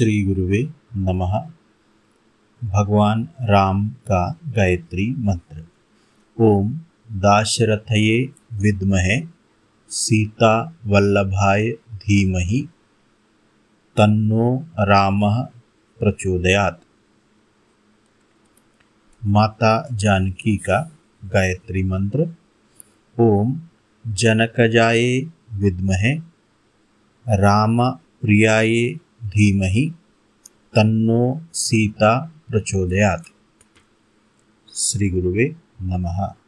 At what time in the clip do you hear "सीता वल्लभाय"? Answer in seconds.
9.88-11.70